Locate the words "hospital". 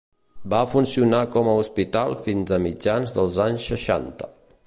1.63-2.17